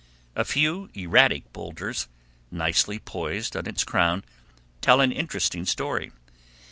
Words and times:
A 0.35 0.43
few 0.43 0.89
erratic 0.95 1.53
boulders, 1.53 2.07
nicely 2.49 2.97
poised 2.97 3.55
on 3.55 3.67
its 3.67 3.83
crown, 3.83 4.23
tell 4.81 4.99
an 4.99 5.11
interesting 5.11 5.63
story. 5.63 6.11